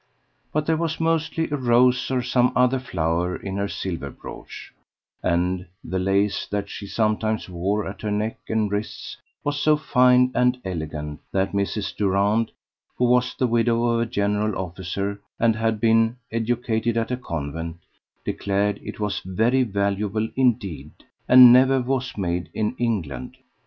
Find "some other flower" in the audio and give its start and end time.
2.23-3.35